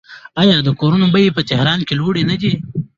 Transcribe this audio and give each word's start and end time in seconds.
آیا 0.41 0.57
د 0.63 0.69
کورونو 0.79 1.05
بیې 1.13 1.35
په 1.37 1.41
تهران 1.49 1.79
کې 1.87 1.93
لوړې 1.99 2.23
نه 2.29 2.35
دي؟ 2.41 2.51